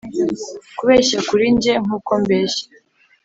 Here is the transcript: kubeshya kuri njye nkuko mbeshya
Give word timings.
kubeshya 0.77 1.19
kuri 1.27 1.45
njye 1.55 1.73
nkuko 1.83 2.11
mbeshya 2.23 2.65